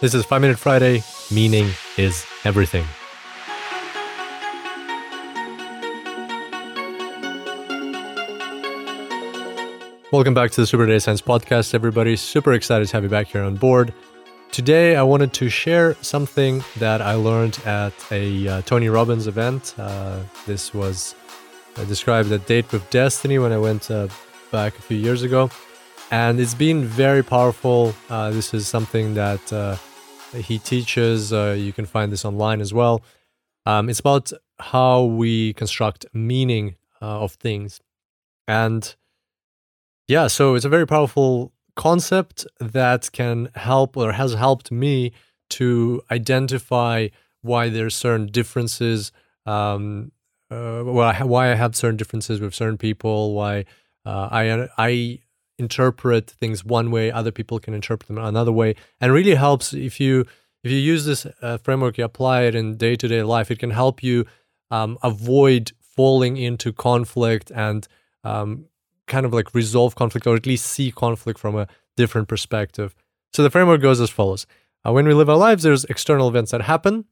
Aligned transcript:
This 0.00 0.14
is 0.14 0.24
5 0.24 0.40
Minute 0.40 0.58
Friday. 0.58 1.02
Meaning 1.30 1.70
is 1.96 2.26
everything. 2.44 2.84
Welcome 10.12 10.34
back 10.34 10.52
to 10.52 10.60
the 10.60 10.66
Super 10.66 10.86
Data 10.86 11.00
Science 11.00 11.22
Podcast, 11.22 11.74
everybody. 11.74 12.14
Super 12.14 12.52
excited 12.52 12.86
to 12.86 12.96
have 12.96 13.02
you 13.02 13.08
back 13.08 13.26
here 13.28 13.42
on 13.42 13.56
board. 13.56 13.92
Today, 14.52 14.94
I 14.94 15.02
wanted 15.02 15.32
to 15.32 15.48
share 15.48 15.94
something 16.02 16.62
that 16.76 17.02
I 17.02 17.14
learned 17.14 17.58
at 17.64 17.92
a 18.12 18.46
uh, 18.46 18.62
Tony 18.62 18.88
Robbins 18.88 19.26
event. 19.26 19.74
Uh, 19.76 20.20
this 20.46 20.72
was 20.72 21.16
uh, 21.76 21.84
described 21.86 22.30
at 22.30 22.46
Date 22.46 22.70
with 22.70 22.88
Destiny 22.90 23.40
when 23.40 23.50
I 23.50 23.58
went 23.58 23.90
uh, 23.90 24.06
back 24.52 24.78
a 24.78 24.82
few 24.82 24.96
years 24.96 25.22
ago. 25.22 25.50
And 26.10 26.38
it's 26.38 26.54
been 26.54 26.84
very 26.84 27.22
powerful. 27.22 27.94
Uh, 28.08 28.30
this 28.30 28.54
is 28.54 28.68
something 28.68 29.14
that 29.14 29.52
uh, 29.52 29.76
he 30.36 30.58
teaches. 30.58 31.32
Uh, 31.32 31.56
you 31.58 31.72
can 31.72 31.86
find 31.86 32.12
this 32.12 32.24
online 32.24 32.60
as 32.60 32.72
well. 32.72 33.02
Um, 33.66 33.88
it's 33.88 34.00
about 34.00 34.32
how 34.58 35.04
we 35.04 35.54
construct 35.54 36.06
meaning 36.12 36.76
uh, 37.02 37.22
of 37.22 37.32
things. 37.32 37.80
And 38.46 38.94
yeah, 40.06 40.26
so 40.26 40.54
it's 40.54 40.64
a 40.64 40.68
very 40.68 40.86
powerful 40.86 41.52
concept 41.76 42.46
that 42.60 43.10
can 43.12 43.48
help 43.54 43.96
or 43.96 44.12
has 44.12 44.34
helped 44.34 44.70
me 44.70 45.12
to 45.50 46.02
identify 46.10 47.08
why 47.42 47.68
there's 47.68 47.96
certain 47.96 48.26
differences, 48.26 49.12
um, 49.46 50.12
uh, 50.50 50.82
why 50.82 51.50
I 51.50 51.54
have 51.54 51.74
certain 51.74 51.96
differences 51.96 52.40
with 52.40 52.54
certain 52.54 52.78
people, 52.78 53.34
why 53.34 53.64
uh, 54.06 54.28
I 54.30 54.68
I 54.78 55.18
interpret 55.58 56.30
things 56.30 56.64
one 56.64 56.90
way, 56.90 57.10
other 57.10 57.30
people 57.30 57.58
can 57.58 57.74
interpret 57.74 58.08
them 58.08 58.18
another 58.18 58.52
way, 58.52 58.74
and 59.00 59.12
really 59.12 59.34
helps 59.34 59.72
if 59.72 60.00
you 60.00 60.24
if 60.62 60.70
you 60.70 60.78
use 60.78 61.04
this 61.04 61.26
uh, 61.42 61.58
framework, 61.58 61.98
you 61.98 62.04
apply 62.04 62.42
it 62.42 62.54
in 62.54 62.76
day 62.76 62.96
to 62.96 63.06
day 63.06 63.22
life. 63.22 63.50
It 63.50 63.58
can 63.58 63.70
help 63.70 64.02
you 64.02 64.24
um, 64.70 64.98
avoid 65.02 65.72
falling 65.80 66.36
into 66.36 66.72
conflict 66.72 67.52
and 67.54 67.86
um, 68.24 68.66
kind 69.06 69.26
of 69.26 69.32
like 69.32 69.54
resolve 69.54 69.94
conflict 69.94 70.26
or 70.26 70.34
at 70.34 70.46
least 70.46 70.66
see 70.66 70.90
conflict 70.90 71.38
from 71.38 71.56
a 71.56 71.68
different 71.96 72.28
perspective. 72.28 72.94
So 73.32 73.42
the 73.42 73.50
framework 73.50 73.82
goes 73.82 74.00
as 74.00 74.10
follows: 74.10 74.46
uh, 74.84 74.92
When 74.92 75.06
we 75.06 75.14
live 75.14 75.28
our 75.28 75.36
lives, 75.36 75.62
there's 75.62 75.84
external 75.84 76.28
events 76.28 76.50
that 76.50 76.62
happen. 76.62 77.04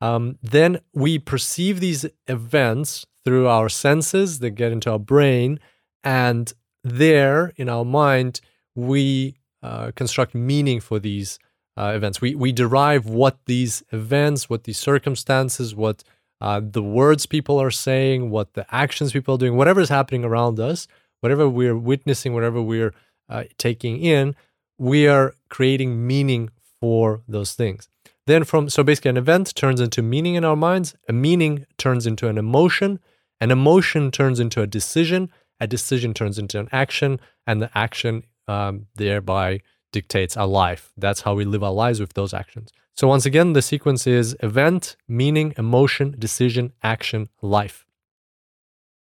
Um, 0.00 0.36
then 0.42 0.80
we 0.92 1.18
perceive 1.18 1.80
these 1.80 2.04
events 2.26 3.06
through 3.24 3.48
our 3.48 3.68
senses 3.68 4.40
that 4.40 4.50
get 4.50 4.72
into 4.72 4.90
our 4.90 4.98
brain, 4.98 5.58
and 6.04 6.52
there 6.86 7.52
in 7.56 7.68
our 7.68 7.84
mind, 7.84 8.40
we 8.74 9.36
uh, 9.62 9.90
construct 9.94 10.34
meaning 10.34 10.80
for 10.80 10.98
these 10.98 11.38
uh, 11.76 11.92
events. 11.94 12.20
We 12.20 12.34
we 12.34 12.52
derive 12.52 13.06
what 13.06 13.38
these 13.46 13.82
events, 13.92 14.48
what 14.48 14.64
these 14.64 14.78
circumstances, 14.78 15.74
what 15.74 16.04
uh, 16.40 16.60
the 16.62 16.82
words 16.82 17.26
people 17.26 17.60
are 17.60 17.70
saying, 17.70 18.30
what 18.30 18.54
the 18.54 18.66
actions 18.74 19.12
people 19.12 19.34
are 19.34 19.38
doing, 19.38 19.56
whatever 19.56 19.80
is 19.80 19.88
happening 19.88 20.24
around 20.24 20.60
us, 20.60 20.86
whatever 21.20 21.48
we're 21.48 21.76
witnessing, 21.76 22.34
whatever 22.34 22.62
we're 22.62 22.94
uh, 23.28 23.44
taking 23.58 24.00
in, 24.00 24.36
we 24.78 25.08
are 25.08 25.34
creating 25.48 26.06
meaning 26.06 26.50
for 26.80 27.22
those 27.26 27.54
things. 27.54 27.88
Then 28.26 28.44
from 28.44 28.68
so 28.68 28.82
basically 28.82 29.10
an 29.10 29.16
event 29.16 29.54
turns 29.54 29.80
into 29.80 30.02
meaning 30.02 30.34
in 30.34 30.44
our 30.44 30.56
minds, 30.56 30.94
a 31.08 31.12
meaning 31.12 31.66
turns 31.78 32.06
into 32.06 32.28
an 32.28 32.38
emotion, 32.38 33.00
an 33.40 33.50
emotion 33.50 34.10
turns 34.10 34.40
into 34.40 34.62
a 34.62 34.66
decision, 34.66 35.30
a 35.60 35.66
decision 35.66 36.14
turns 36.14 36.38
into 36.38 36.58
an 36.58 36.68
action, 36.72 37.20
and 37.46 37.62
the 37.62 37.70
action 37.76 38.24
um, 38.48 38.86
thereby 38.94 39.60
dictates 39.92 40.36
our 40.36 40.46
life. 40.46 40.92
That's 40.96 41.22
how 41.22 41.34
we 41.34 41.44
live 41.44 41.62
our 41.62 41.72
lives 41.72 42.00
with 42.00 42.14
those 42.14 42.34
actions. 42.34 42.72
So, 42.94 43.08
once 43.08 43.26
again, 43.26 43.52
the 43.52 43.62
sequence 43.62 44.06
is 44.06 44.36
event, 44.42 44.96
meaning, 45.06 45.54
emotion, 45.58 46.14
decision, 46.18 46.72
action, 46.82 47.28
life. 47.42 47.86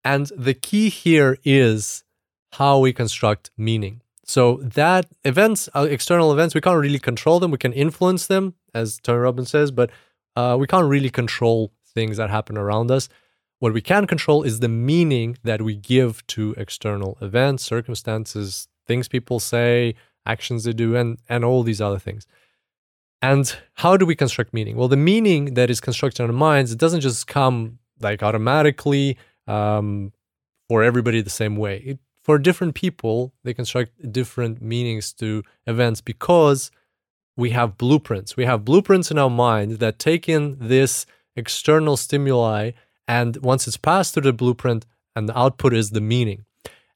And 0.03 0.27
the 0.35 0.53
key 0.53 0.89
here 0.89 1.37
is 1.43 2.03
how 2.53 2.79
we 2.79 2.91
construct 2.93 3.51
meaning. 3.57 4.01
So, 4.23 4.57
that 4.63 5.05
events, 5.23 5.69
uh, 5.75 5.87
external 5.89 6.33
events, 6.33 6.55
we 6.55 6.61
can't 6.61 6.79
really 6.79 6.99
control 6.99 7.39
them. 7.39 7.51
We 7.51 7.57
can 7.57 7.73
influence 7.73 8.27
them, 8.27 8.55
as 8.73 8.99
Tony 8.99 9.19
Robbins 9.19 9.51
says, 9.51 9.69
but 9.71 9.91
uh, 10.35 10.57
we 10.59 10.67
can't 10.67 10.87
really 10.87 11.09
control 11.09 11.71
things 11.85 12.17
that 12.17 12.29
happen 12.29 12.57
around 12.57 12.91
us. 12.91 13.09
What 13.59 13.73
we 13.73 13.81
can 13.81 14.05
control 14.05 14.43
is 14.43 14.59
the 14.59 14.67
meaning 14.69 15.37
that 15.43 15.61
we 15.61 15.75
give 15.75 16.25
to 16.27 16.53
external 16.57 17.17
events, 17.21 17.63
circumstances, 17.63 18.67
things 18.85 19.07
people 19.07 19.39
say, 19.39 19.95
actions 20.25 20.63
they 20.63 20.73
do, 20.73 20.95
and, 20.95 21.17
and 21.27 21.43
all 21.43 21.63
these 21.63 21.81
other 21.81 21.99
things. 21.99 22.27
And 23.21 23.55
how 23.75 23.97
do 23.97 24.05
we 24.05 24.15
construct 24.15 24.53
meaning? 24.53 24.75
Well, 24.75 24.87
the 24.87 24.95
meaning 24.95 25.55
that 25.55 25.69
is 25.71 25.81
constructed 25.81 26.23
in 26.23 26.29
our 26.29 26.35
minds, 26.35 26.71
it 26.71 26.77
doesn't 26.77 27.01
just 27.01 27.25
come 27.25 27.79
like 27.99 28.21
automatically 28.21 29.17
um, 29.47 30.13
for 30.67 30.83
everybody 30.83 31.21
the 31.21 31.29
same 31.31 31.55
way. 31.55 31.77
It, 31.77 31.99
for 32.21 32.37
different 32.37 32.75
people, 32.75 33.33
they 33.43 33.53
construct 33.53 34.11
different 34.11 34.61
meanings 34.61 35.13
to 35.13 35.43
events 35.65 36.01
because 36.01 36.69
we 37.35 37.51
have 37.51 37.77
blueprints. 37.77 38.35
We 38.35 38.45
have 38.45 38.65
blueprints 38.65 39.09
in 39.09 39.17
our 39.17 39.29
mind 39.29 39.73
that 39.79 39.97
take 39.97 40.27
in 40.27 40.57
this 40.59 41.05
external 41.35 41.95
stimuli 41.97 42.71
and 43.07 43.37
once 43.37 43.67
it's 43.67 43.77
passed 43.77 44.13
through 44.13 44.23
the 44.23 44.33
blueprint, 44.33 44.85
and 45.15 45.27
the 45.27 45.37
output 45.37 45.73
is 45.73 45.91
the 45.91 46.01
meaning. 46.01 46.45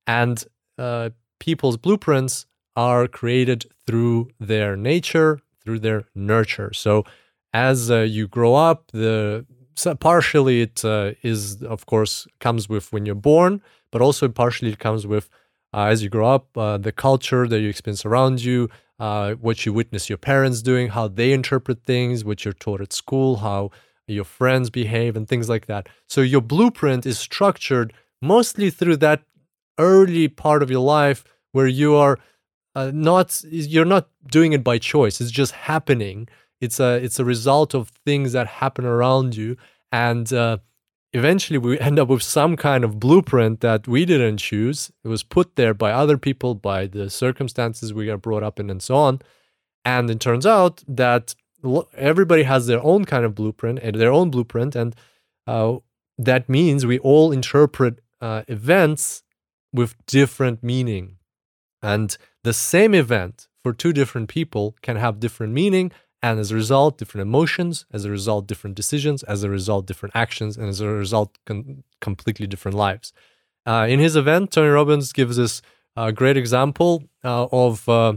And 0.05 0.43
uh, 0.77 1.09
people's 1.39 1.77
blueprints 1.77 2.45
are 2.75 3.07
created 3.07 3.65
through 3.85 4.29
their 4.39 4.75
nature, 4.75 5.39
through 5.63 5.79
their 5.79 6.05
nurture. 6.13 6.71
So 6.73 7.05
as 7.53 7.89
uh, 7.91 8.01
you 8.01 8.27
grow 8.27 8.55
up, 8.55 8.91
the 8.91 9.45
so 9.75 9.95
partially 9.95 10.61
it 10.61 10.85
uh, 10.85 11.13
is 11.23 11.63
of 11.63 11.85
course 11.85 12.27
comes 12.39 12.69
with 12.69 12.91
when 12.93 13.05
you're 13.05 13.15
born, 13.15 13.61
but 13.91 14.01
also 14.01 14.27
partially 14.29 14.71
it 14.71 14.79
comes 14.79 15.07
with 15.07 15.29
uh, 15.73 15.85
as 15.85 16.03
you 16.03 16.09
grow 16.09 16.27
up, 16.27 16.57
uh, 16.57 16.77
the 16.77 16.91
culture 16.91 17.47
that 17.47 17.59
you 17.61 17.69
experience 17.69 18.05
around 18.05 18.43
you, 18.43 18.69
uh, 18.99 19.33
what 19.35 19.65
you 19.65 19.73
witness 19.73 20.09
your 20.09 20.17
parents 20.17 20.61
doing, 20.61 20.89
how 20.89 21.07
they 21.07 21.31
interpret 21.31 21.83
things, 21.85 22.25
what 22.25 22.43
you're 22.43 22.53
taught 22.53 22.81
at 22.81 22.91
school, 22.93 23.37
how 23.37 23.71
your 24.07 24.25
friends 24.25 24.69
behave, 24.69 25.15
and 25.15 25.27
things 25.27 25.49
like 25.49 25.67
that. 25.67 25.87
So 26.07 26.21
your 26.21 26.41
blueprint 26.41 27.05
is 27.05 27.19
structured 27.19 27.93
mostly 28.21 28.69
through 28.69 28.97
that 28.97 29.23
early 29.77 30.27
part 30.27 30.61
of 30.61 30.69
your 30.69 30.81
life 30.81 31.23
where 31.51 31.67
you 31.67 31.95
are 31.95 32.19
uh, 32.75 32.91
not 32.93 33.41
you're 33.49 33.85
not 33.85 34.09
doing 34.29 34.53
it 34.53 34.63
by 34.63 34.77
choice. 34.77 35.19
It's 35.19 35.31
just 35.31 35.51
happening. 35.51 36.27
It's 36.59 36.79
a 36.79 37.03
it's 37.03 37.19
a 37.19 37.25
result 37.25 37.73
of 37.73 37.89
things 38.05 38.33
that 38.33 38.47
happen 38.47 38.85
around 38.85 39.35
you, 39.35 39.57
and 39.91 40.31
uh, 40.31 40.57
eventually 41.11 41.57
we 41.57 41.79
end 41.79 41.99
up 41.99 42.07
with 42.07 42.23
some 42.23 42.55
kind 42.55 42.83
of 42.83 42.99
blueprint 42.99 43.59
that 43.61 43.87
we 43.87 44.05
didn't 44.05 44.37
choose. 44.37 44.91
It 45.03 45.07
was 45.07 45.23
put 45.23 45.55
there 45.55 45.73
by 45.73 45.91
other 45.91 46.17
people, 46.17 46.55
by 46.55 46.87
the 46.87 47.09
circumstances 47.09 47.93
we 47.93 48.09
are 48.09 48.17
brought 48.17 48.43
up 48.43 48.59
in, 48.59 48.69
and 48.69 48.81
so 48.81 48.95
on. 48.95 49.21
And 49.83 50.09
it 50.09 50.19
turns 50.19 50.45
out 50.45 50.83
that 50.87 51.35
everybody 51.95 52.43
has 52.43 52.67
their 52.67 52.83
own 52.83 53.05
kind 53.05 53.25
of 53.25 53.35
blueprint 53.35 53.79
and 53.79 53.95
their 53.95 54.11
own 54.11 54.29
blueprint, 54.29 54.75
and 54.75 54.95
uh, 55.47 55.77
that 56.17 56.49
means 56.49 56.85
we 56.85 56.99
all 56.99 57.31
interpret 57.31 57.99
uh, 58.19 58.43
events 58.47 59.23
with 59.73 59.95
different 60.05 60.63
meaning. 60.63 61.17
And 61.81 62.15
the 62.43 62.53
same 62.53 62.93
event 62.93 63.47
for 63.63 63.73
two 63.73 63.93
different 63.93 64.29
people 64.29 64.75
can 64.81 64.97
have 64.97 65.19
different 65.19 65.53
meaning, 65.53 65.91
and 66.21 66.39
as 66.39 66.51
a 66.51 66.55
result, 66.55 66.97
different 66.97 67.23
emotions, 67.23 67.85
as 67.91 68.05
a 68.05 68.11
result, 68.11 68.47
different 68.47 68.75
decisions, 68.75 69.23
as 69.23 69.43
a 69.43 69.49
result, 69.49 69.85
different 69.87 70.15
actions, 70.15 70.57
and 70.57 70.69
as 70.69 70.81
a 70.81 70.87
result, 70.87 71.37
con- 71.45 71.83
completely 71.99 72.45
different 72.47 72.77
lives. 72.77 73.13
Uh, 73.65 73.85
in 73.89 73.99
his 73.99 74.15
event, 74.15 74.51
Tony 74.51 74.69
Robbins 74.69 75.13
gives 75.13 75.39
us 75.39 75.61
a 75.95 76.11
great 76.11 76.37
example 76.37 77.03
uh, 77.23 77.47
of 77.51 77.87
uh, 77.89 78.13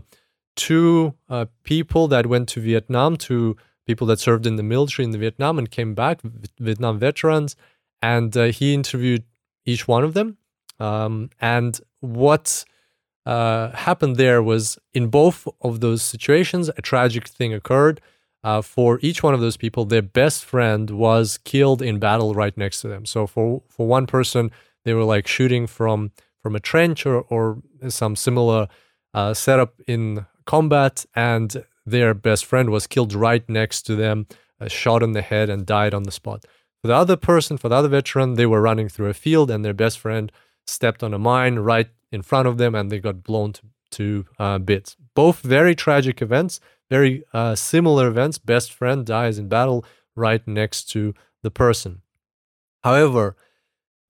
two 0.56 1.14
uh, 1.28 1.46
people 1.62 2.08
that 2.08 2.26
went 2.26 2.48
to 2.50 2.60
Vietnam, 2.60 3.16
two 3.16 3.56
people 3.86 4.06
that 4.06 4.20
served 4.20 4.46
in 4.46 4.56
the 4.56 4.62
military 4.62 5.04
in 5.04 5.10
the 5.10 5.18
Vietnam 5.18 5.58
and 5.58 5.70
came 5.70 5.94
back, 5.94 6.20
Vietnam 6.58 6.98
veterans, 6.98 7.56
and 8.00 8.36
uh, 8.36 8.44
he 8.44 8.74
interviewed 8.74 9.24
each 9.64 9.86
one 9.88 10.04
of 10.04 10.14
them. 10.14 10.36
Um, 10.80 11.30
and 11.40 11.80
what 12.00 12.64
uh, 13.26 13.70
happened 13.70 14.16
there 14.16 14.42
was 14.42 14.78
in 14.92 15.08
both 15.08 15.48
of 15.62 15.80
those 15.80 16.02
situations, 16.02 16.68
a 16.76 16.82
tragic 16.82 17.28
thing 17.28 17.54
occurred. 17.54 18.00
Uh, 18.42 18.60
for 18.60 18.98
each 19.00 19.22
one 19.22 19.32
of 19.32 19.40
those 19.40 19.56
people, 19.56 19.86
their 19.86 20.02
best 20.02 20.44
friend 20.44 20.90
was 20.90 21.38
killed 21.44 21.80
in 21.80 21.98
battle 21.98 22.34
right 22.34 22.54
next 22.58 22.82
to 22.82 22.88
them. 22.88 23.06
So 23.06 23.26
for 23.26 23.62
for 23.68 23.86
one 23.86 24.06
person, 24.06 24.50
they 24.84 24.92
were 24.92 25.04
like 25.04 25.26
shooting 25.26 25.66
from 25.66 26.10
from 26.42 26.54
a 26.54 26.60
trench 26.60 27.06
or, 27.06 27.22
or 27.30 27.62
some 27.88 28.14
similar 28.14 28.68
uh, 29.14 29.32
setup 29.32 29.80
in 29.86 30.26
combat, 30.46 31.04
and 31.14 31.64
their 31.86 32.14
best 32.14 32.44
friend 32.44 32.70
was 32.70 32.86
killed 32.86 33.12
right 33.12 33.48
next 33.48 33.82
to 33.82 33.96
them, 33.96 34.26
uh, 34.60 34.68
shot 34.68 35.02
in 35.02 35.12
the 35.12 35.22
head, 35.22 35.50
and 35.50 35.66
died 35.66 35.94
on 35.94 36.04
the 36.04 36.12
spot. 36.12 36.44
For 36.82 36.88
the 36.88 36.94
other 36.94 37.16
person, 37.16 37.56
for 37.56 37.68
the 37.68 37.76
other 37.76 37.88
veteran, 37.88 38.34
they 38.34 38.46
were 38.46 38.60
running 38.60 38.88
through 38.88 39.08
a 39.08 39.14
field, 39.14 39.50
and 39.50 39.64
their 39.64 39.74
best 39.74 39.98
friend 39.98 40.30
stepped 40.66 41.02
on 41.02 41.14
a 41.14 41.18
mine 41.18 41.56
right 41.56 41.88
in 42.14 42.22
front 42.22 42.48
of 42.48 42.58
them 42.58 42.74
and 42.74 42.90
they 42.90 42.98
got 42.98 43.22
blown 43.24 43.52
to, 43.52 43.62
to 43.90 44.24
uh, 44.38 44.58
bits. 44.58 44.96
both 45.14 45.40
very 45.40 45.74
tragic 45.74 46.20
events, 46.20 46.60
very 46.90 47.22
uh, 47.32 47.54
similar 47.54 48.08
events. 48.08 48.38
Best 48.38 48.72
friend 48.72 49.06
dies 49.06 49.38
in 49.38 49.48
battle 49.48 49.84
right 50.16 50.46
next 50.46 50.84
to 50.90 51.14
the 51.42 51.50
person. 51.50 52.02
However, 52.82 53.36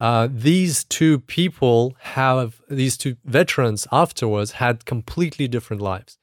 uh, 0.00 0.28
these 0.31 0.84
two 0.84 1.20
people 1.20 1.94
have 2.00 2.60
these 2.69 2.96
two 2.96 3.16
veterans 3.25 3.86
afterwards 3.92 4.52
had 4.52 4.84
completely 4.84 5.46
different 5.48 5.82
lives. 5.82 6.19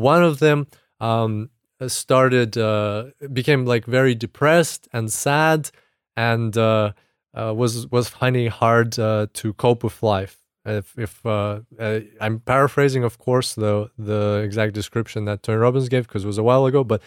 One 0.00 0.24
of 0.24 0.38
them 0.38 0.66
um, 0.98 1.50
started 1.86 2.56
uh, 2.56 3.10
became 3.32 3.66
like 3.66 3.84
very 3.84 4.14
depressed 4.14 4.88
and 4.94 5.12
sad, 5.12 5.70
and 6.16 6.56
uh, 6.56 6.92
uh 7.36 7.52
was 7.54 7.86
was 7.88 8.08
finding 8.08 8.48
hard 8.48 8.98
uh, 8.98 9.26
to 9.34 9.52
cope 9.54 9.84
with 9.84 10.02
life. 10.02 10.38
If, 10.64 10.98
if 10.98 11.24
uh, 11.26 11.60
I'm 12.20 12.40
paraphrasing, 12.40 13.04
of 13.04 13.18
course, 13.18 13.54
the 13.54 13.90
the 13.98 14.40
exact 14.44 14.72
description 14.72 15.26
that 15.26 15.42
Tony 15.42 15.58
Robbins 15.58 15.88
gave 15.88 16.06
because 16.08 16.24
it 16.24 16.26
was 16.26 16.38
a 16.38 16.42
while 16.42 16.64
ago, 16.64 16.82
but 16.82 17.02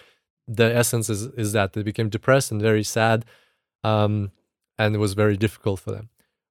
the 0.48 0.76
essence 0.76 1.10
is 1.10 1.24
is 1.44 1.54
that 1.54 1.74
they 1.74 1.84
became 1.84 2.10
depressed 2.10 2.52
and 2.52 2.62
very 2.62 2.84
sad. 2.84 3.26
Um, 3.84 4.32
and 4.78 4.96
it 4.96 5.00
was 5.00 5.14
very 5.14 5.38
difficult 5.38 5.80
for 5.80 5.92
them. 5.92 6.10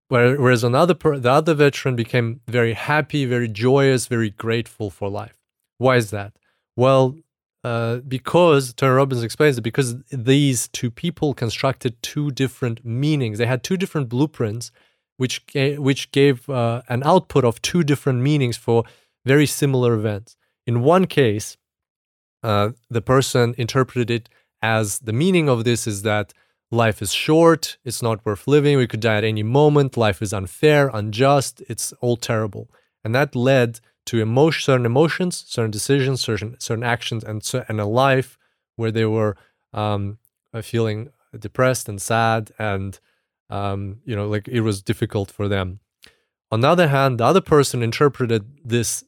Whereas 0.08 0.64
another 0.64 0.94
the 0.94 1.30
other 1.30 1.54
veteran 1.54 1.96
became 1.96 2.40
very 2.48 2.74
happy, 2.74 3.24
very 3.26 3.48
joyous, 3.48 4.06
very 4.06 4.30
grateful 4.30 4.90
for 4.90 5.08
life. 5.08 5.41
Why 5.82 5.96
is 5.96 6.10
that? 6.10 6.32
Well, 6.76 7.16
uh, 7.64 7.96
because 8.16 8.72
Tony 8.72 8.94
Robbins 8.94 9.22
explains 9.22 9.58
it 9.58 9.62
because 9.62 9.96
these 10.10 10.68
two 10.68 10.90
people 10.90 11.34
constructed 11.34 12.00
two 12.02 12.30
different 12.30 12.84
meanings. 12.84 13.38
They 13.38 13.46
had 13.46 13.62
two 13.62 13.76
different 13.76 14.08
blueprints, 14.08 14.70
which 15.16 15.46
ga- 15.46 15.78
which 15.78 16.10
gave 16.12 16.48
uh, 16.48 16.82
an 16.88 17.02
output 17.04 17.44
of 17.44 17.60
two 17.62 17.82
different 17.82 18.20
meanings 18.20 18.56
for 18.56 18.84
very 19.24 19.46
similar 19.46 19.94
events. 19.94 20.36
In 20.66 20.82
one 20.82 21.06
case, 21.06 21.56
uh, 22.42 22.70
the 22.88 23.02
person 23.02 23.54
interpreted 23.58 24.10
it 24.10 24.28
as 24.60 25.00
the 25.00 25.12
meaning 25.12 25.48
of 25.48 25.64
this 25.64 25.86
is 25.86 26.02
that 26.02 26.32
life 26.70 27.02
is 27.02 27.12
short, 27.12 27.76
it's 27.84 28.02
not 28.02 28.24
worth 28.24 28.46
living, 28.46 28.78
we 28.78 28.86
could 28.86 29.00
die 29.00 29.18
at 29.18 29.24
any 29.24 29.42
moment, 29.42 29.96
life 29.96 30.22
is 30.22 30.32
unfair, 30.32 30.90
unjust, 30.94 31.62
it's 31.68 31.92
all 32.00 32.16
terrible. 32.16 32.68
And 33.04 33.14
that 33.14 33.34
led 33.34 33.80
to 34.12 34.20
emotion, 34.20 34.62
certain 34.62 34.84
emotions, 34.84 35.42
certain 35.48 35.70
decisions, 35.70 36.20
certain 36.20 36.54
certain 36.60 36.84
actions, 36.84 37.24
and 37.24 37.42
and 37.66 37.80
a 37.80 37.86
life 37.86 38.36
where 38.76 38.90
they 38.90 39.06
were 39.06 39.34
um, 39.72 40.18
uh, 40.52 40.60
feeling 40.60 41.08
depressed 41.38 41.88
and 41.88 41.98
sad, 41.98 42.52
and 42.58 43.00
um, 43.48 44.00
you 44.04 44.14
know, 44.14 44.28
like 44.28 44.46
it 44.48 44.60
was 44.60 44.82
difficult 44.82 45.30
for 45.30 45.48
them. 45.48 45.80
On 46.50 46.60
the 46.60 46.68
other 46.68 46.88
hand, 46.88 47.20
the 47.20 47.24
other 47.24 47.40
person 47.40 47.82
interpreted 47.82 48.44
this 48.62 49.02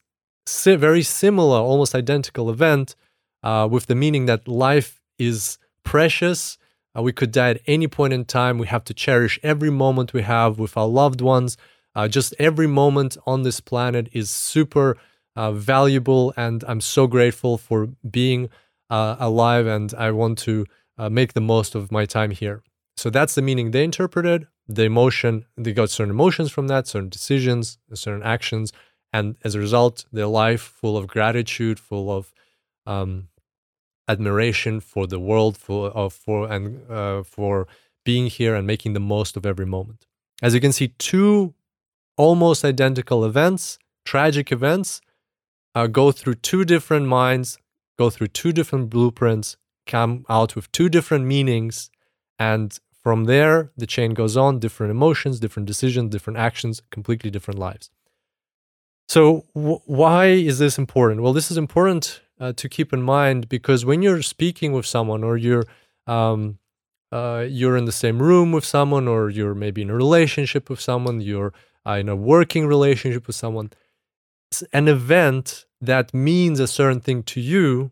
si- 0.47 0.77
very 0.77 1.03
similar, 1.03 1.59
almost 1.59 1.95
identical 1.95 2.49
event 2.49 2.97
uh, 3.43 3.69
with 3.71 3.85
the 3.89 3.95
meaning 3.95 4.25
that 4.25 4.49
life 4.49 5.03
is 5.19 5.59
precious 5.83 6.57
uh, 6.97 7.03
we 7.03 7.13
could 7.13 7.33
die 7.33 7.51
at 7.51 7.61
any 7.67 7.89
point 7.89 8.13
in 8.13 8.25
time. 8.25 8.59
We 8.59 8.69
have 8.69 8.85
to 8.85 8.95
cherish 8.95 9.41
every 9.43 9.71
moment 9.71 10.13
we 10.13 10.23
have 10.23 10.59
with 10.59 10.77
our 10.77 10.87
loved 10.87 11.21
ones. 11.21 11.57
Uh, 11.95 12.09
just 12.09 12.35
every 12.39 12.67
moment 12.67 13.17
on 13.27 13.43
this 13.43 13.61
planet 13.61 14.09
is 14.13 14.31
super 14.31 14.97
uh, 15.37 15.53
valuable, 15.53 16.33
and 16.37 16.65
I'm 16.67 16.81
so 16.81 17.07
grateful 17.07 17.59
for 17.59 17.89
being 18.09 18.51
uh, 18.91 19.17
alive. 19.19 19.67
And 19.67 19.93
I 19.95 20.11
want 20.11 20.39
to 20.39 20.67
uh, 20.99 21.09
make 21.09 21.33
the 21.33 21.41
most 21.41 21.75
of 21.75 21.91
my 21.91 22.07
time 22.07 22.31
here. 22.31 22.63
So 22.97 23.11
that's 23.11 23.35
the 23.35 23.43
meaning 23.43 23.71
they 23.71 23.85
interpreted. 23.85 24.47
The 24.67 24.85
emotion, 24.85 25.45
they 25.57 25.73
got 25.73 25.91
certain 25.91 26.11
emotions 26.11 26.51
from 26.51 26.69
that, 26.69 26.87
certain 26.87 27.11
decisions, 27.11 27.79
certain 27.93 28.23
actions, 28.23 28.73
and 29.13 29.37
as 29.45 29.55
a 29.55 29.61
result, 29.61 30.07
their 30.11 30.27
life 30.27 30.63
full 30.63 30.97
of 30.97 31.07
gratitude, 31.07 31.79
full 31.79 32.11
of 32.11 32.33
um, 32.87 33.29
admiration 34.09 34.81
for 34.81 35.07
the 35.07 35.21
world 35.21 35.57
for 35.57 35.97
uh, 35.97 36.09
for 36.09 36.51
and 36.51 36.91
uh, 36.91 37.23
for 37.23 37.67
being 38.05 38.27
here 38.27 38.55
and 38.55 38.67
making 38.67 38.93
the 38.93 39.01
most 39.01 39.37
of 39.37 39.47
every 39.47 39.67
moment. 39.67 40.07
As 40.43 40.55
you 40.55 40.61
can 40.61 40.73
see, 40.73 40.89
two 40.99 41.55
almost 42.17 42.65
identical 42.65 43.25
events, 43.25 43.79
tragic 44.05 44.53
events, 44.53 45.01
uh, 45.75 45.87
go 45.87 46.13
through 46.13 46.35
two 46.35 46.65
different 46.65 47.07
minds, 47.07 47.59
go 47.99 48.11
through 48.11 48.29
two 48.29 48.53
different 48.53 48.91
blueprints, 48.91 49.57
come 49.87 50.25
out 50.29 50.55
with 50.55 50.71
two 50.73 50.89
different 50.89 51.27
meanings, 51.27 51.91
and 52.39 52.79
from 53.03 53.25
there 53.25 53.71
the 53.77 53.87
chain 53.87 54.15
goes 54.15 54.37
on. 54.37 54.59
Different 54.59 54.91
emotions, 54.91 55.41
different 55.41 55.67
decisions, 55.67 56.11
different 56.11 56.39
actions, 56.39 56.83
completely 56.91 57.31
different 57.31 57.59
lives. 57.59 57.91
So, 59.09 59.45
w- 59.55 59.81
why 59.85 60.27
is 60.27 60.59
this 60.59 60.79
important? 60.79 61.21
Well, 61.23 61.33
this 61.35 61.51
is 61.51 61.59
important 61.59 62.21
uh, 62.41 62.53
to 62.55 62.69
keep 62.69 62.93
in 62.93 63.03
mind 63.03 63.49
because 63.49 63.85
when 63.85 64.03
you're 64.03 64.23
speaking 64.23 64.73
with 64.73 64.87
someone 64.87 65.23
or 65.23 65.37
you're 65.37 65.65
um, 66.07 66.59
uh, 67.13 67.47
you're 67.49 67.77
in 67.77 67.85
the 67.85 67.93
same 67.93 68.21
room 68.21 68.51
with 68.51 68.65
someone 68.65 69.07
or 69.07 69.31
you're 69.31 69.55
maybe 69.55 69.83
in 69.83 69.91
a 69.91 69.95
relationship 69.95 70.69
with 70.69 70.81
someone 70.81 71.21
you're 71.21 71.53
uh, 71.87 71.93
in 71.93 72.09
a 72.09 72.17
working 72.17 72.67
relationship 72.67 73.27
with 73.27 73.37
someone 73.37 73.71
an 74.73 74.89
event 74.89 75.65
that 75.81 76.15
means 76.15 76.61
a 76.61 76.69
certain 76.69 77.01
thing 77.01 77.23
to 77.25 77.41
you 77.41 77.91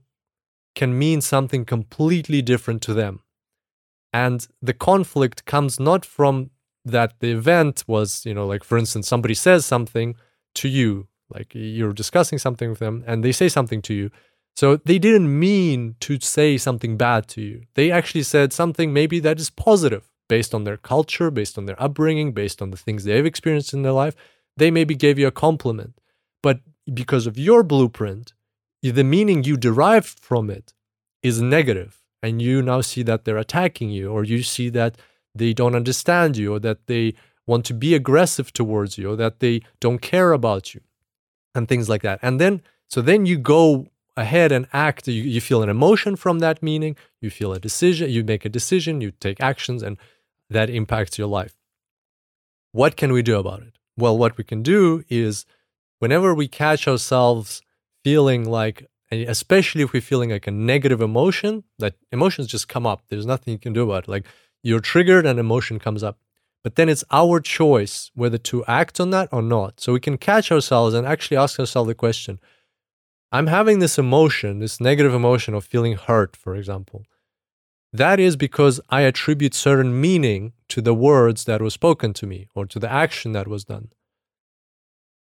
can 0.75 0.99
mean 0.99 1.21
something 1.21 1.65
completely 1.65 2.41
different 2.41 2.83
to 2.83 2.95
them. 2.95 3.21
And 4.13 4.47
the 4.61 4.73
conflict 4.73 5.45
comes 5.45 5.81
not 5.81 6.05
from 6.05 6.51
that 6.85 7.21
the 7.21 7.31
event 7.31 7.85
was 7.87 8.27
you 8.27 8.35
know 8.35 8.47
like 8.47 8.65
for 8.65 8.77
instance 8.77 9.07
somebody 9.07 9.35
says 9.35 9.65
something 9.65 10.17
to 10.53 10.69
you 10.69 11.07
like 11.33 11.55
you're 11.55 11.93
discussing 11.93 12.39
something 12.39 12.71
with 12.71 12.81
them 12.81 13.05
and 13.07 13.25
they 13.25 13.33
say 13.33 13.49
something 13.49 13.81
to 13.83 13.95
you. 13.95 14.11
So 14.55 14.77
they 14.77 14.99
didn't 14.99 15.39
mean 15.39 15.97
to 16.01 16.21
say 16.21 16.59
something 16.59 16.99
bad 16.99 17.27
to 17.29 17.41
you. 17.41 17.63
They 17.75 17.91
actually 17.91 18.25
said 18.25 18.53
something 18.53 18.93
maybe 18.93 19.19
that 19.21 19.41
is 19.41 19.49
positive 19.49 20.12
based 20.37 20.53
on 20.57 20.65
their 20.65 20.81
culture, 20.93 21.29
based 21.41 21.57
on 21.59 21.65
their 21.67 21.81
upbringing, 21.87 22.29
based 22.43 22.59
on 22.63 22.69
the 22.73 22.83
things 22.85 23.01
they've 23.01 23.31
experienced 23.33 23.75
in 23.77 23.83
their 23.83 23.99
life. 24.05 24.15
They 24.61 24.71
maybe 24.79 24.95
gave 25.05 25.17
you 25.21 25.29
a 25.29 25.41
compliment. 25.47 25.93
But 26.47 26.59
because 27.01 27.25
of 27.31 27.35
your 27.49 27.63
blueprint, 27.73 28.27
the 28.99 29.09
meaning 29.17 29.39
you 29.45 29.57
derived 29.69 30.15
from 30.29 30.45
it 30.59 30.67
is 31.31 31.37
negative, 31.59 31.93
And 32.23 32.41
you 32.41 32.63
now 32.63 32.81
see 32.81 33.03
that 33.03 33.25
they're 33.25 33.37
attacking 33.37 33.91
you, 33.91 34.11
or 34.11 34.25
you 34.25 34.43
see 34.43 34.69
that 34.71 34.97
they 35.35 35.53
don't 35.53 35.75
understand 35.75 36.37
you, 36.37 36.55
or 36.55 36.61
that 36.61 36.87
they 36.87 37.15
want 37.47 37.65
to 37.67 37.75
be 37.75 37.95
aggressive 37.95 38.53
towards 38.53 38.97
you, 38.97 39.11
or 39.11 39.17
that 39.17 39.41
they 39.41 39.63
don't 39.81 40.01
care 40.01 40.33
about 40.33 40.75
you, 40.75 40.81
and 41.55 41.69
things 41.69 41.89
like 41.89 42.03
that. 42.03 42.21
And 42.23 42.41
then, 42.41 42.63
so 42.89 43.03
then 43.03 43.27
you 43.27 43.39
go 43.39 43.89
ahead 44.17 44.53
and 44.53 44.69
act. 44.73 45.09
You, 45.09 45.23
you 45.23 45.41
feel 45.41 45.63
an 45.63 45.69
emotion 45.69 46.15
from 46.15 46.39
that 46.39 46.63
meaning, 46.63 46.97
you 47.21 47.31
feel 47.31 47.53
a 47.53 47.59
decision, 47.59 48.11
you 48.11 48.23
make 48.23 48.45
a 48.45 48.49
decision, 48.49 49.01
you 49.01 49.11
take 49.11 49.41
actions, 49.41 49.83
and 49.83 49.99
that 50.53 50.71
impacts 50.71 51.19
your 51.19 51.29
life. 51.29 51.55
What 52.73 52.97
can 52.97 53.13
we 53.13 53.23
do 53.23 53.39
about 53.39 53.63
it? 53.63 53.79
Well, 53.97 54.17
what 54.17 54.39
we 54.39 54.45
can 54.45 54.63
do 54.63 55.05
is 55.09 55.45
whenever 55.99 56.35
we 56.35 56.49
catch 56.49 56.89
ourselves 56.89 57.63
feeling 58.03 58.49
like, 58.49 58.89
especially 59.11 59.83
if 59.83 59.93
we're 59.93 60.01
feeling 60.01 60.31
like 60.31 60.47
a 60.47 60.51
negative 60.51 61.01
emotion, 61.01 61.65
that 61.79 61.95
emotions 62.11 62.47
just 62.47 62.69
come 62.69 62.87
up. 62.87 63.03
There's 63.09 63.27
nothing 63.27 63.53
you 63.53 63.59
can 63.59 63.73
do 63.73 63.83
about 63.83 64.05
it. 64.05 64.11
Like 64.11 64.27
you're 64.63 64.81
triggered 64.81 65.27
and 65.27 65.39
emotion 65.39 65.79
comes 65.79 66.03
up. 66.03 66.19
But 66.65 66.77
then 66.77 66.89
it's 66.89 67.05
our 67.11 67.41
choice 67.41 68.11
whether 68.15 68.39
to 68.39 68.65
act 68.67 69.01
on 69.01 69.11
that 69.11 69.29
or 69.33 69.43
not. 69.43 69.81
So 69.81 69.93
we 69.93 70.01
can 70.01 70.17
catch 70.17 70.53
ourselves 70.53 70.95
and 70.95 71.07
actually 71.07 71.37
ask 71.37 71.59
ourselves 71.59 71.89
the 71.89 71.95
question 71.95 72.39
I'm 73.33 73.47
having 73.47 73.79
this 73.79 73.99
emotion, 73.99 74.59
this 74.59 74.81
negative 74.81 75.15
emotion 75.15 75.55
of 75.55 75.65
feeling 75.65 75.97
hurt, 75.97 76.37
for 76.37 76.55
example. 76.55 77.05
That 77.93 78.19
is 78.19 78.37
because 78.37 78.81
I 78.89 79.03
attribute 79.03 79.55
certain 79.55 80.01
meaning 80.01 80.53
to 80.69 80.81
the 80.81 80.95
words 80.95 81.45
that 81.45 81.61
were 81.61 81.71
spoken 81.71 82.15
to 82.15 82.27
me 82.27 82.49
or 82.55 82.65
to 82.67 82.79
the 82.79 82.91
action 82.91 83.33
that 83.33 83.47
was 83.47 83.65
done. 83.65 83.89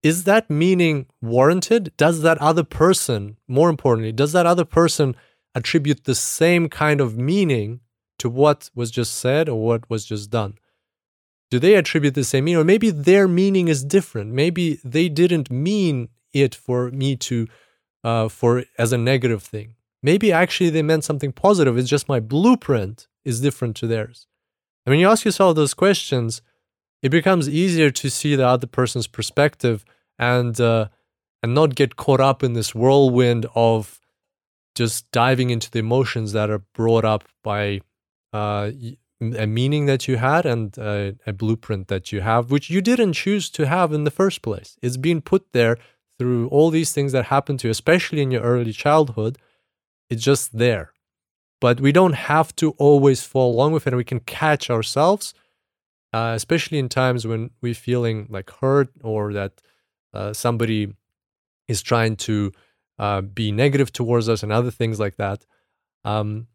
Is 0.01 0.23
that 0.23 0.49
meaning 0.49 1.07
warranted? 1.21 1.91
Does 1.97 2.21
that 2.21 2.37
other 2.39 2.63
person, 2.63 3.37
more 3.47 3.69
importantly, 3.69 4.11
does 4.11 4.31
that 4.31 4.45
other 4.45 4.65
person 4.65 5.15
attribute 5.53 6.05
the 6.05 6.15
same 6.15 6.69
kind 6.69 7.01
of 7.01 7.17
meaning 7.17 7.81
to 8.19 8.29
what 8.29 8.69
was 8.73 8.89
just 8.89 9.15
said 9.15 9.49
or 9.49 9.61
what 9.61 9.89
was 9.89 10.05
just 10.05 10.29
done? 10.29 10.55
Do 11.51 11.59
they 11.59 11.75
attribute 11.75 12.15
the 12.15 12.23
same 12.23 12.45
meaning? 12.45 12.61
Or 12.61 12.63
maybe 12.63 12.89
their 12.89 13.27
meaning 13.27 13.67
is 13.67 13.83
different. 13.83 14.31
Maybe 14.31 14.79
they 14.83 15.09
didn't 15.09 15.51
mean 15.51 16.07
it 16.33 16.55
for 16.55 16.89
me 16.91 17.17
to 17.17 17.47
uh, 18.03 18.29
for 18.29 18.63
as 18.77 18.93
a 18.93 18.97
negative 18.97 19.43
thing. 19.43 19.75
Maybe 20.03 20.31
actually 20.31 20.69
they 20.69 20.81
meant 20.81 21.03
something 21.03 21.31
positive. 21.31 21.77
It's 21.77 21.89
just 21.89 22.09
my 22.09 22.19
blueprint 22.19 23.07
is 23.23 23.41
different 23.41 23.75
to 23.77 23.87
theirs. 23.87 24.27
And 24.85 24.91
when 24.91 24.99
you 24.99 25.07
ask 25.07 25.25
yourself 25.25 25.55
those 25.55 25.73
questions, 25.73 26.41
it 27.03 27.09
becomes 27.09 27.47
easier 27.47 27.91
to 27.91 28.09
see 28.09 28.35
the 28.35 28.47
other 28.47 28.67
person's 28.67 29.07
perspective 29.07 29.85
and 30.17 30.59
uh, 30.59 30.87
and 31.43 31.53
not 31.53 31.75
get 31.75 31.95
caught 31.95 32.19
up 32.19 32.43
in 32.43 32.53
this 32.53 32.75
whirlwind 32.75 33.45
of 33.55 33.99
just 34.75 35.09
diving 35.11 35.49
into 35.49 35.69
the 35.69 35.79
emotions 35.79 36.33
that 36.33 36.49
are 36.49 36.63
brought 36.73 37.03
up 37.03 37.23
by 37.43 37.81
uh, 38.33 38.71
a 39.21 39.45
meaning 39.45 39.85
that 39.85 40.07
you 40.07 40.17
had 40.17 40.45
and 40.45 40.77
uh, 40.79 41.11
a 41.27 41.33
blueprint 41.33 41.87
that 41.87 42.11
you 42.11 42.21
have, 42.21 42.49
which 42.49 42.69
you 42.69 42.81
didn't 42.81 43.13
choose 43.13 43.49
to 43.49 43.67
have 43.67 43.93
in 43.93 44.03
the 44.03 44.11
first 44.11 44.41
place. 44.41 44.77
It's 44.81 44.97
been 44.97 45.21
put 45.21 45.51
there 45.51 45.77
through 46.17 46.47
all 46.49 46.69
these 46.69 46.91
things 46.91 47.11
that 47.11 47.25
happen 47.25 47.57
to 47.57 47.67
you, 47.67 47.71
especially 47.71 48.21
in 48.21 48.31
your 48.31 48.41
early 48.43 48.73
childhood, 48.73 49.37
it's 50.11 50.23
just 50.23 50.57
there. 50.57 50.93
But 51.59 51.79
we 51.79 51.91
don't 51.91 52.13
have 52.13 52.55
to 52.57 52.71
always 52.71 53.23
fall 53.23 53.53
along 53.53 53.71
with 53.71 53.87
it. 53.87 53.93
And 53.93 53.97
we 53.97 54.03
can 54.03 54.19
catch 54.19 54.69
ourselves, 54.69 55.33
uh, 56.11 56.33
especially 56.35 56.79
in 56.79 56.89
times 56.89 57.25
when 57.25 57.51
we're 57.61 57.73
feeling 57.73 58.27
like 58.29 58.49
hurt 58.49 58.89
or 59.03 59.33
that 59.33 59.53
uh, 60.13 60.33
somebody 60.33 60.93
is 61.67 61.81
trying 61.81 62.15
to 62.17 62.51
uh, 62.99 63.21
be 63.21 63.51
negative 63.51 63.91
towards 63.91 64.27
us 64.27 64.43
and 64.43 64.51
other 64.51 64.71
things 64.71 64.99
like 64.99 65.15
that. 65.15 65.45
Um, 66.03 66.47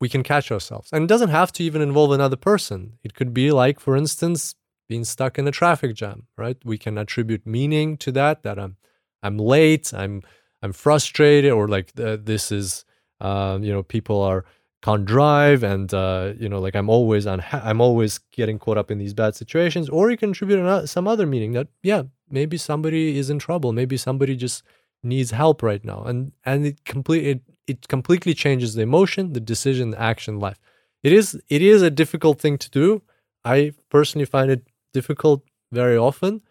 we 0.00 0.08
can 0.08 0.22
catch 0.22 0.50
ourselves. 0.50 0.90
And 0.92 1.04
it 1.04 1.08
doesn't 1.08 1.28
have 1.28 1.52
to 1.52 1.62
even 1.62 1.82
involve 1.82 2.10
another 2.12 2.36
person. 2.36 2.98
It 3.04 3.14
could 3.14 3.32
be 3.34 3.52
like, 3.52 3.78
for 3.78 3.96
instance, 3.96 4.54
being 4.88 5.04
stuck 5.04 5.38
in 5.38 5.46
a 5.46 5.52
traffic 5.52 5.94
jam, 5.94 6.26
right? 6.36 6.56
We 6.64 6.78
can 6.78 6.98
attribute 6.98 7.46
meaning 7.46 7.96
to 7.98 8.12
that, 8.12 8.42
that 8.42 8.58
I'm 8.58 8.76
I'm 9.22 9.38
late, 9.38 9.94
I'm 9.94 10.22
I'm 10.62 10.72
frustrated, 10.72 11.52
or 11.52 11.68
like 11.68 11.92
uh, 11.98 12.16
this 12.20 12.50
is 12.50 12.84
uh, 13.22 13.58
you 13.62 13.72
know 13.72 13.82
people 13.82 14.20
are 14.20 14.44
can't 14.82 15.04
drive, 15.04 15.62
and 15.62 15.94
uh, 15.94 16.34
you 16.38 16.48
know 16.48 16.60
like 16.60 16.76
I'm 16.76 16.90
always 16.90 17.26
on 17.26 17.42
I'm 17.52 17.80
always 17.80 18.18
getting 18.18 18.58
caught 18.58 18.76
up 18.76 18.90
in 18.90 18.98
these 18.98 19.14
bad 19.14 19.34
situations. 19.36 19.88
Or 19.88 20.10
you 20.10 20.16
can 20.16 20.30
attribute 20.30 20.88
some 20.88 21.08
other 21.08 21.26
meaning 21.26 21.52
that 21.52 21.68
yeah 21.82 22.02
maybe 22.28 22.56
somebody 22.58 23.18
is 23.18 23.30
in 23.30 23.38
trouble, 23.38 23.72
maybe 23.72 23.96
somebody 23.96 24.36
just 24.36 24.62
needs 25.02 25.30
help 25.30 25.62
right 25.62 25.84
now, 25.84 26.02
and 26.04 26.32
and 26.44 26.66
it 26.66 26.84
complete 26.84 27.24
it, 27.26 27.40
it 27.66 27.88
completely 27.88 28.34
changes 28.34 28.74
the 28.74 28.82
emotion, 28.82 29.32
the 29.32 29.40
decision, 29.40 29.90
the 29.90 30.00
action, 30.00 30.38
life. 30.38 30.58
It 31.02 31.12
is 31.12 31.40
it 31.48 31.62
is 31.62 31.82
a 31.82 31.90
difficult 31.90 32.40
thing 32.40 32.58
to 32.58 32.70
do. 32.70 33.02
I 33.44 33.72
personally 33.88 34.26
find 34.26 34.50
it 34.50 34.66
difficult 34.92 35.42
very 35.72 35.96
often 35.96 36.42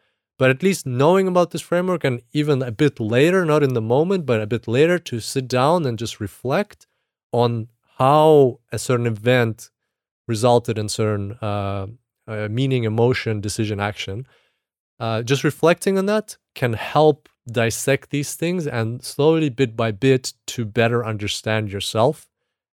but 0.41 0.49
at 0.49 0.63
least 0.63 0.87
knowing 0.87 1.27
about 1.27 1.51
this 1.51 1.61
framework 1.61 2.03
and 2.03 2.19
even 2.33 2.63
a 2.63 2.71
bit 2.71 2.99
later, 2.99 3.45
not 3.45 3.61
in 3.61 3.75
the 3.75 3.87
moment, 3.95 4.25
but 4.25 4.41
a 4.41 4.47
bit 4.47 4.67
later 4.67 4.97
to 4.97 5.19
sit 5.19 5.47
down 5.47 5.85
and 5.85 5.99
just 5.99 6.19
reflect 6.19 6.87
on 7.31 7.67
how 7.99 8.59
a 8.71 8.79
certain 8.79 9.05
event 9.05 9.69
resulted 10.27 10.79
in 10.79 10.89
certain 10.89 11.33
uh, 11.43 11.85
uh, 12.27 12.47
meaning, 12.49 12.85
emotion, 12.85 13.39
decision, 13.39 13.79
action. 13.79 14.25
Uh, 14.99 15.21
just 15.21 15.43
reflecting 15.43 15.99
on 15.99 16.07
that 16.07 16.37
can 16.55 16.73
help 16.73 17.29
dissect 17.51 18.09
these 18.09 18.33
things 18.33 18.65
and 18.65 19.03
slowly, 19.03 19.47
bit 19.47 19.77
by 19.77 19.91
bit, 19.91 20.33
to 20.47 20.65
better 20.65 21.05
understand 21.05 21.71
yourself. 21.71 22.27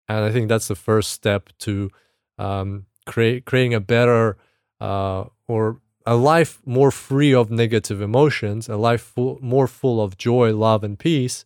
And 0.08 0.18
I 0.18 0.30
think 0.30 0.48
that's 0.48 0.68
the 0.68 0.76
first 0.76 1.10
step 1.10 1.50
to 1.66 1.90
um, 2.38 2.86
create 3.06 3.44
creating 3.44 3.74
a 3.74 3.80
better 3.80 4.36
uh, 4.80 5.24
or 5.48 5.80
a 6.06 6.14
life 6.14 6.62
more 6.64 6.92
free 6.92 7.34
of 7.34 7.50
negative 7.50 8.00
emotions, 8.00 8.68
a 8.68 8.76
life 8.76 9.02
full, 9.02 9.38
more 9.42 9.66
full 9.66 10.00
of 10.00 10.16
joy, 10.16 10.54
love, 10.54 10.84
and 10.84 10.98
peace 10.98 11.44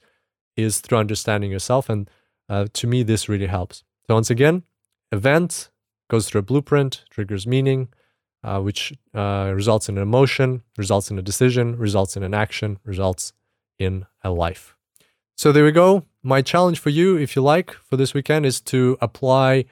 is 0.56 0.80
through 0.80 0.98
understanding 0.98 1.50
yourself. 1.50 1.88
And 1.88 2.08
uh, 2.48 2.66
to 2.74 2.86
me, 2.86 3.02
this 3.02 3.28
really 3.28 3.46
helps. 3.46 3.84
So, 4.06 4.14
once 4.14 4.28
again, 4.28 4.64
event 5.10 5.70
goes 6.10 6.28
through 6.28 6.40
a 6.40 6.42
blueprint, 6.42 7.04
triggers 7.10 7.46
meaning, 7.46 7.88
uh, 8.44 8.60
which 8.60 8.92
uh, 9.14 9.52
results 9.54 9.88
in 9.88 9.96
an 9.96 10.02
emotion, 10.02 10.62
results 10.76 11.10
in 11.10 11.18
a 11.18 11.22
decision, 11.22 11.76
results 11.76 12.16
in 12.16 12.22
an 12.22 12.34
action, 12.34 12.78
results 12.84 13.32
in 13.78 14.06
a 14.22 14.30
life. 14.30 14.76
So, 15.38 15.52
there 15.52 15.64
we 15.64 15.72
go. 15.72 16.04
My 16.22 16.42
challenge 16.42 16.78
for 16.78 16.90
you, 16.90 17.16
if 17.16 17.34
you 17.34 17.40
like, 17.40 17.72
for 17.72 17.96
this 17.96 18.12
weekend 18.12 18.44
is 18.44 18.60
to 18.62 18.98
apply 19.00 19.64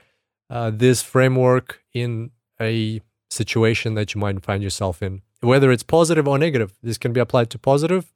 uh, 0.49 0.71
this 0.71 1.03
framework 1.03 1.83
in 1.93 2.31
a 2.59 3.03
situation 3.31 3.95
that 3.95 4.15
you 4.15 4.21
might 4.21 4.43
find 4.43 4.63
yourself 4.63 5.03
in, 5.03 5.23
whether 5.41 5.71
it's 5.71 5.83
positive 5.83 6.27
or 6.27 6.39
negative. 6.39 6.75
This 6.83 6.99
can 6.99 7.13
be 7.13 7.21
applied 7.21 7.51
to 7.51 7.59
positive. 7.59 8.13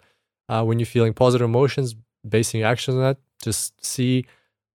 Uh, 0.49 0.64
when 0.64 0.78
you're 0.78 0.87
feeling 0.87 1.14
positive 1.14 1.45
emotions, 1.45 1.95
basing 2.28 2.61
your 2.61 2.69
actions 2.69 2.97
on 2.97 3.02
that, 3.02 3.19
just 3.42 3.85
see 3.85 4.26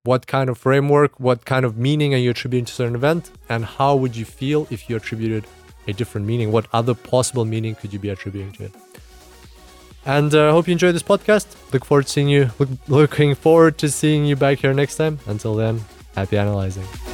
what 0.04 0.26
kind 0.26 0.48
of 0.48 0.56
framework, 0.56 1.18
what 1.20 1.44
kind 1.44 1.64
of 1.64 1.76
meaning 1.76 2.14
are 2.14 2.18
you 2.18 2.30
attributing 2.30 2.64
to 2.64 2.72
certain 2.72 2.94
event, 2.94 3.30
and 3.48 3.64
how 3.64 3.94
would 3.94 4.16
you 4.16 4.24
feel 4.24 4.66
if 4.70 4.88
you 4.88 4.96
attributed 4.96 5.44
a 5.86 5.92
different 5.92 6.26
meaning? 6.26 6.52
What 6.52 6.66
other 6.72 6.94
possible 6.94 7.44
meaning 7.44 7.74
could 7.74 7.92
you 7.92 7.98
be 7.98 8.08
attributing 8.08 8.52
to 8.52 8.64
it? 8.64 8.72
And 10.06 10.34
I 10.34 10.48
uh, 10.48 10.52
hope 10.52 10.66
you 10.66 10.72
enjoyed 10.72 10.94
this 10.94 11.02
podcast. 11.02 11.46
Look 11.72 11.84
forward 11.84 12.06
to 12.06 12.08
seeing 12.10 12.28
you. 12.28 12.50
Look, 12.58 12.68
looking 12.88 13.34
forward 13.34 13.76
to 13.78 13.90
seeing 13.90 14.24
you 14.24 14.36
back 14.36 14.58
here 14.58 14.72
next 14.72 14.96
time. 14.96 15.18
Until 15.26 15.54
then, 15.54 15.84
happy 16.14 16.38
analyzing. 16.38 17.07